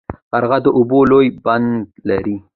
قرغه 0.31 0.57
د 0.65 0.67
اوبو 0.77 0.99
لوی 1.11 1.27
بند 1.45 1.75
لري. 2.09 2.35